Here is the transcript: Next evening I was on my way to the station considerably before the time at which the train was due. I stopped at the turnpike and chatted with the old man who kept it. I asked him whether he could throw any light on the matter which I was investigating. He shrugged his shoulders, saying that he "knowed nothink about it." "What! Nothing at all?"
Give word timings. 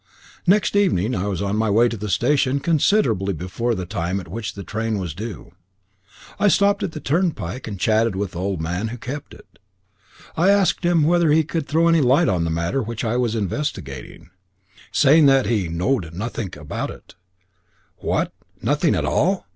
Next 0.47 0.75
evening 0.75 1.13
I 1.13 1.27
was 1.27 1.43
on 1.43 1.55
my 1.57 1.69
way 1.69 1.87
to 1.87 1.95
the 1.95 2.09
station 2.09 2.59
considerably 2.59 3.33
before 3.35 3.75
the 3.75 3.85
time 3.85 4.19
at 4.19 4.27
which 4.27 4.55
the 4.55 4.63
train 4.63 4.97
was 4.97 5.13
due. 5.13 5.51
I 6.39 6.47
stopped 6.47 6.81
at 6.81 6.93
the 6.93 6.99
turnpike 6.99 7.67
and 7.67 7.79
chatted 7.79 8.15
with 8.15 8.31
the 8.31 8.39
old 8.39 8.59
man 8.59 8.87
who 8.87 8.97
kept 8.97 9.31
it. 9.31 9.59
I 10.35 10.49
asked 10.49 10.83
him 10.83 11.03
whether 11.03 11.29
he 11.29 11.43
could 11.43 11.67
throw 11.67 11.87
any 11.87 12.01
light 12.01 12.27
on 12.29 12.45
the 12.45 12.49
matter 12.49 12.81
which 12.81 13.03
I 13.03 13.15
was 13.15 13.35
investigating. 13.35 14.11
He 14.11 14.17
shrugged 14.17 14.25
his 14.25 14.71
shoulders, 14.97 15.13
saying 15.13 15.25
that 15.27 15.45
he 15.45 15.67
"knowed 15.67 16.13
nothink 16.15 16.55
about 16.55 16.89
it." 16.89 17.13
"What! 17.97 18.33
Nothing 18.59 18.95
at 18.95 19.05
all?" 19.05 19.45